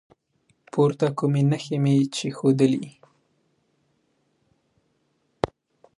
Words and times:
پورته 0.71 1.07
کومې 1.17 1.41
نښې 1.49 1.77
مې 1.83 1.95
چې 2.15 2.27
وښودلي 2.31 2.91